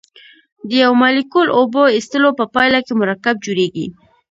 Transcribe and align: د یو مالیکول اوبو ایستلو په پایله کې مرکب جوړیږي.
د 0.67 0.69
یو 0.83 0.93
مالیکول 1.01 1.47
اوبو 1.59 1.83
ایستلو 1.95 2.29
په 2.39 2.45
پایله 2.53 2.79
کې 2.85 2.93
مرکب 3.01 3.35
جوړیږي. 3.45 3.87